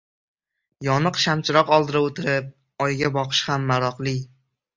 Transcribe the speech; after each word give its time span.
Yoniq 0.87 1.19
shamchiroq 1.23 1.69
oldida 1.77 2.01
o‘tirib, 2.07 2.49
oyga 2.87 3.13
boqish 3.19 3.45
ham 3.53 3.71
maroqli. 3.75 4.17